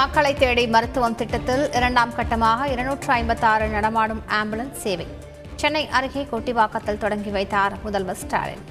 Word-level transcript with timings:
மக்களை 0.00 0.34
தேடி 0.34 0.66
மருத்துவம் 0.66 1.14
திட்டத்தில் 1.14 1.72
இரண்டாம் 1.72 2.12
கட்டமாக 2.14 2.64
இருநூற்று 2.64 3.14
ஐம்பத்தி 3.14 3.42
ஆறு 3.42 3.68
நடமாடும் 3.68 4.22
ஆம்புலன்ஸ் 4.42 4.72
சேவை. 4.72 5.06
சென்னை 5.54 5.88
அருகே 5.88 6.28
கொட்டிவாக்கத்தில் 6.32 6.98
தொடங்கி 6.98 7.30
வைத்தார் 7.30 7.72
முதல்வர் 7.82 8.14
ஸ்டாலின். 8.14 8.64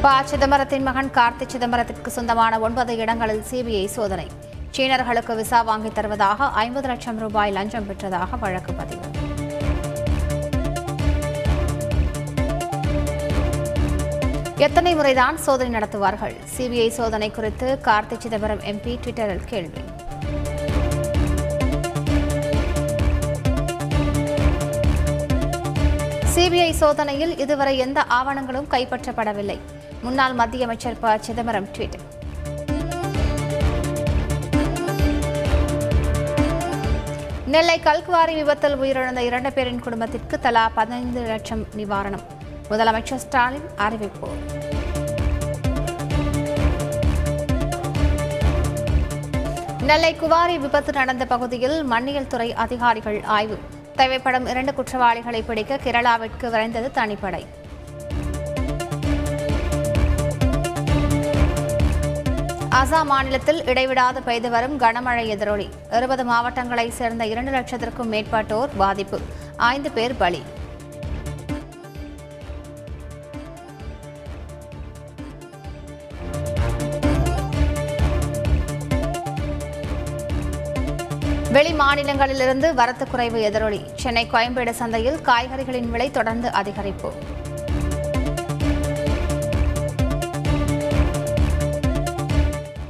ப. 0.00 0.22
சிதம்பரத்தின் 0.22 0.82
மகன் 0.82 1.10
கார்த்தி 1.14 1.46
சிதம்பரத்திற்கு 1.46 2.06
சொந்தமான 2.06 2.58
ஒன்பது 2.58 2.96
இடங்களில் 2.96 3.44
சிபிஐ 3.50 3.86
சோதனை. 3.86 4.26
சீனர்களுக்கு 4.76 5.34
விசா 5.34 5.62
வாங்கித் 5.62 5.94
தருவதாக 5.94 6.44
ஐம்பது 6.44 6.88
லட்சம் 6.88 7.18
ரூபாய் 7.18 7.50
லஞ்சம் 7.50 7.86
பெற்றதாக 7.88 8.38
வழக்கு 8.38 8.72
பதிவு. 8.72 9.25
எத்தனை 14.58 14.94
முறைதான் 14.94 15.38
சோதனை 15.38 15.78
நடத்துவார்கள்? 15.78 16.34
சிபிஐ 16.56 16.88
சோதனை 16.88 17.30
குறித்து 17.30 17.78
கார்த்தி 17.84 18.18
சிதம்பரம் 18.18 18.60
எம்பி 18.60 18.98
ட்விட்டரில் 19.04 19.44
கேள்வி. 19.44 19.80
சிபிஐ 26.34 26.70
சோதனையில் 26.70 27.38
இதுவரை 27.38 27.78
எந்த 27.78 28.04
ஆவணங்களும் 28.10 28.68
கைப்பற்றப்படவில்லை. 28.70 29.58
முன்னாள் 30.02 30.32
மத்திய 30.32 30.64
அமைச்சர் 30.64 30.98
ப. 30.98 31.18
சிதம்பரம் 31.18 31.68
ட்வீட். 31.78 31.98
நெல்லை 37.46 37.80
கல்குவாரி 37.84 38.34
விபத்தில் 38.34 38.76
உயிரிழந்த 38.76 39.18
இரண்டு 39.18 39.52
பேரின் 39.52 39.80
குடும்பத்திற்கு 39.80 40.40
தலா 40.40 40.68
பதினைந்து 40.68 41.20
லட்சம் 41.20 41.66
நிவாரணம். 41.76 42.35
முதலமைச்சர் 42.70 43.22
ஸ்டாலின் 43.24 43.68
அறிவிப்பு. 43.76 44.28
நெல்லை 49.82 50.16
குவாரி 50.16 50.58
விபத்து 50.58 50.92
நடந்த 50.92 51.26
பகுதியில் 51.26 51.90
மண்ணியல் 51.90 52.26
துறை 52.26 52.54
அதிகாரிகள் 52.54 53.22
ஆய்வு. 53.22 53.58
தேவைப்படும் 53.96 54.46
இரண்டு 54.46 54.74
குற்றவாளிகளை 54.74 55.42
பிடிக்க 55.42 55.76
கேரளாவிற்கு 55.76 56.50
விரைந்தது 56.50 56.90
தனிப்படை. 56.94 57.46
அசாம் 62.70 63.04
மாநிலத்தில் 63.04 63.64
இடைவிடாது 63.64 64.22
பெய்து 64.22 64.50
வரும் 64.50 64.80
கனமழை 64.80 65.26
எதிரொலி. 65.26 65.68
இருபது 65.90 66.24
மாவட்டங்களைச் 66.24 66.96
சேர்ந்த 67.00 67.26
இரண்டு 67.26 67.50
லட்சத்திற்கும் 67.50 68.10
மேற்பட்டோர் 68.10 68.68
பாதிப்பு. 68.76 69.20
ஐந்து 69.56 69.90
பேர் 69.90 70.16
பலி. 70.16 70.42
வெளி 81.56 81.70
மாநிலங்களிலிருந்து 81.72 82.68
வரத்து 82.78 83.04
குறைவு 83.08 83.38
எதிரொலி. 83.48 83.78
சென்னை 84.02 84.22
கோயம்பேடு 84.32 84.72
சந்தையில் 84.80 85.18
காய்கறிகளின் 85.28 85.86
விலை 85.92 86.10
தொடர்ந்து 86.16 86.48
அதிகரிப்பு. 86.60 87.10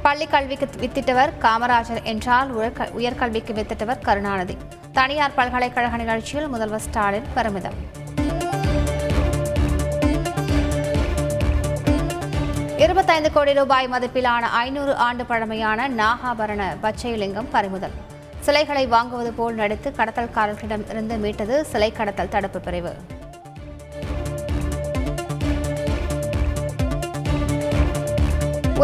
பள்ளி 0.01 0.27
கல்விக்கு 0.33 0.67
வித்திட்டவர் 0.81 1.31
காமராஜர் 1.45 2.01
என்றால் 2.03 2.49
உயர்கல்விக்கு 2.97 3.53
வித்திட்டவர் 3.59 4.03
கருணாநிதி. 4.07 4.57
தனியார் 4.91 5.37
பல்கலைக்கழக 5.39 5.97
நிகழ்ச்சியில் 6.03 6.51
முதல்வர் 6.55 6.85
ஸ்டாலின் 6.87 7.29
பெருமிதம். 7.37 7.79
இருபத்தைந்து 12.77 13.31
கோடி 13.31 13.53
ரூபாய் 13.53 13.89
மதிப்பிலான 13.95 14.51
ஐநூறு 14.65 14.95
ஆண்டு 15.07 15.25
பழமையான 15.25 15.89
நாகாபரண 16.01 16.63
பச்சைலிங்கம் 16.83 17.51
பறிமுதல். 17.51 17.97
சிலைகளை 18.47 18.83
வாங்குவது 18.87 19.31
போல் 19.37 19.55
நடித்து 19.61 19.89
கடத்தல்காரர்களிடம் 19.97 20.83
இருந்து 20.89 21.15
மீட்டது 21.23 21.55
சிலை 21.71 21.89
கடத்தல் 21.91 22.29
தடுப்பு 22.33 22.59
பிரிவு. 22.59 22.91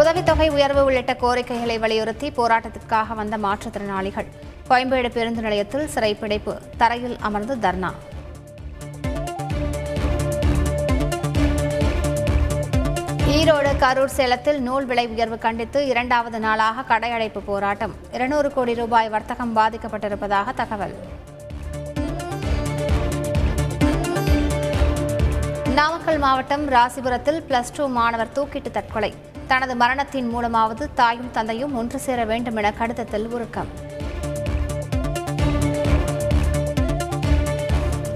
உதவித்தொகை 0.00 0.48
உயர்வு 0.56 0.84
உள்ளிட்ட 0.84 1.14
கோரிக்கைகளை 1.14 1.78
வலியுறுத்தி 1.78 2.30
போராட்டத்திற்காக 2.30 3.14
வந்த 3.20 3.38
மாற்றுத்திறனாளிகள். 3.44 4.28
கோயம்பேடு 4.68 5.10
பேருந்து 5.16 5.44
நிலையத்தில் 5.46 5.90
சிறைப்பிடிப்பு 5.94 6.54
தரையில் 6.76 7.16
அமர்ந்து 7.28 7.56
தர்ணா. 7.68 7.92
ஈரோடு 13.36 13.70
கரூர் 13.82 14.12
சேலத்தில் 14.16 14.58
நூல் 14.66 14.84
விலை 14.88 15.04
உயர்வு 15.12 15.36
கண்டித்து 15.44 15.78
இரண்டாவது 15.86 16.38
நாளாக 16.44 16.84
கடையடைப்பு 16.90 17.40
போராட்டம். 17.46 17.94
இருநூறு 18.16 18.48
கோடி 18.52 18.74
ரூபாய் 18.80 19.08
வர்த்தகம் 19.14 19.52
பாதிக்கப்பட்டிருப்பதாக 19.56 20.54
தகவல். 20.60 20.94
நாமக்கல் 25.78 26.18
மாவட்டம் 26.18 26.66
ராசிபுரத்தில் 26.76 27.40
பிளஸ் 27.48 27.74
டூ 27.76 27.86
மாணவர் 27.98 28.34
தூக்கிட்டு 28.36 28.70
தற்கொலை. 28.70 29.12
தனது 29.46 29.76
மரணத்தின் 29.76 30.30
மூலமாவது 30.34 30.86
தாயும் 30.94 31.32
தந்தையும் 31.38 31.74
ஒன்று 31.80 31.98
சேர 31.98 32.24
வேண்டும் 32.24 32.56
என 32.56 32.72
கடிதத்தில் 32.72 33.26
உருக்கம். 33.26 33.72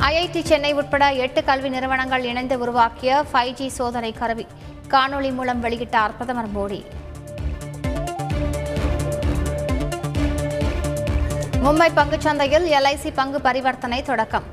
ஐஐடி 0.08 0.40
சென்னை 0.48 0.68
உட்பட 0.80 1.04
எட்டு 1.24 1.40
கல்வி 1.48 1.68
நிறுவனங்கள் 1.74 2.26
இணைந்து 2.28 2.56
உருவாக்கிய 2.58 3.12
ஃபைவ் 3.30 3.50
ஜி 3.58 3.66
சோதனை 3.78 4.10
கருவி. 4.20 4.46
காணொளி 4.92 5.30
மூலம் 5.38 5.60
வெளியிட்டார் 5.64 6.14
பிரதமர் 6.18 6.48
மோடி 6.54 6.78
மும்பை 11.64 11.88
பங்குச்சந்தையில் 11.98 12.66
எல்ஐசி 12.78 13.12
பங்கு 13.20 13.40
பரிவர்த்தனை 13.48 14.00
தொடக்கம். 14.02 14.46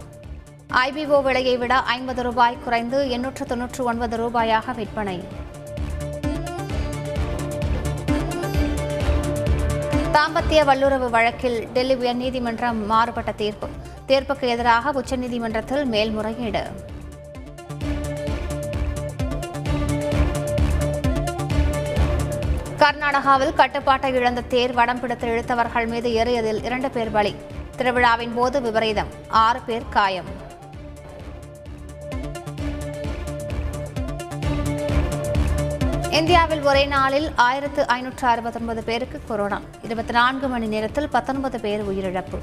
ஐபிஓ 0.86 1.20
விலையை 1.30 1.56
விட 1.64 1.74
ஐம்பது 1.96 2.24
ரூபாய் 2.28 2.62
குறைந்து 2.66 3.00
எண்ணூற்று 3.10 3.46
தொன்னூற்று 3.46 3.84
ஒன்பது 3.92 4.18
ரூபாயாக 4.24 4.76
விற்பனை. 4.82 5.18
தாம்பத்திய 10.18 10.62
வல்லுறவு 10.72 11.10
வழக்கில் 11.18 11.60
டெல்லி 11.74 11.98
உயர்நீதிமன்றம் 12.04 12.86
மாறுபட்ட 12.94 13.32
தீர்ப்பு. 13.44 13.70
தீர்ப்புக்கு 14.08 14.48
எதிராக 14.48 14.92
உச்சநீதிமன்றத்தில் 15.02 15.86
மேல்முறையீடு. 15.86 16.64
கர்நாடகாவில் 22.78 23.54
கட்டுப்பாட்டை 23.54 24.14
இழந்த 24.14 24.42
தேர் 24.42 24.74
வடம் 24.74 25.00
பிடித்து 25.00 25.28
இழுத்தவர்கள் 25.28 25.88
மீது 25.88 26.10
ஏறியதில் 26.10 26.64
இரண்டு 26.64 26.90
பேர் 26.90 27.12
பலி. 27.12 27.36
திருவிழாவின் 27.78 28.34
போது 28.36 28.62
விபரீதம். 28.62 29.08
ஆறு 29.28 29.60
பேர் 29.60 29.90
காயம். 29.90 30.44
இந்தியாவில் 36.10 36.62
ஒரே 36.62 36.86
நாளில் 36.86 37.32
ஆயிரத்து 37.36 37.88
ஐநூற்று 37.88 38.28
அறுபத்தொன்பது 38.28 38.84
பேருக்கு 38.84 39.22
கொரோனா. 39.28 39.62
இருபத்தி 39.84 40.14
நான்கு 40.14 40.48
மணி 40.48 40.68
நேரத்தில் 40.68 41.10
பத்தொன்பது 41.10 41.60
பேர் 41.60 41.84
உயிரிழப்பு. 41.90 42.40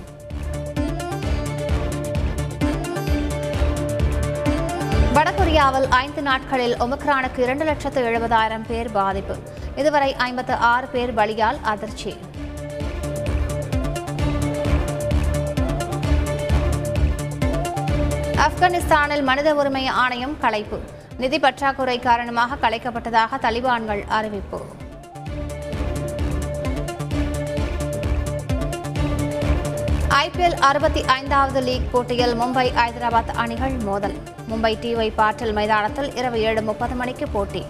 வடகொரியாவில் 5.16 5.88
ஐந்து 5.90 6.22
நாட்களில் 6.22 6.74
ஒமிக்ரானுக்கு 6.82 7.38
இரண்டு 7.38 7.64
லட்சத்து 7.64 8.00
எழுபதாயிரம் 8.08 8.64
பேர் 8.66 8.92
பாதிப்பு. 8.92 9.36
இதுவரை 9.76 10.14
ஐம்பத்து 10.16 10.54
ஆறு 10.54 10.86
பேர் 10.86 11.14
பலியால் 11.14 11.60
அதிர்ச்சி. 11.62 12.16
ஆப்கானிஸ்தானில் 18.46 19.22
மனித 19.22 19.54
உரிமை 19.54 19.86
ஆணையம் 19.86 20.36
கலைப்பு. 20.40 20.78
நிதி 21.18 21.38
பற்றாக்குறை 21.38 21.98
காரணமாக 21.98 22.68
கலைக்கப்பட்டதாக 22.68 23.40
தலிபான்கள் 23.42 24.04
அறிவிப்பு. 24.08 24.60
ஐபிஎல் 30.08 30.58
அறுபத்தி 30.58 31.04
ஐந்தாவது 31.04 31.60
லீக் 31.60 31.92
போட்டியில் 31.92 32.40
மும்பை 32.40 32.66
ஐதராபாத் 32.86 33.34
அணிகள் 33.34 33.76
மோதல். 33.88 34.16
மும்பை 34.50 34.72
டிஒய் 34.82 35.12
பாட்டல் 35.16 35.52
மைதானத்தில் 35.52 36.14
இரவு 36.14 36.40
ஏழு 36.40 36.62
முப்பது 36.62 36.94
மணிக்கு 36.94 37.28
போட்டி. 37.28 37.62